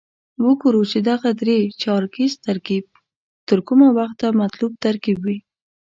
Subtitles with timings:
[0.45, 2.85] وګورو چې دغه درې چارکیز ترکیب
[3.47, 5.37] تر کومه وخته مطلوب ترکیب وي.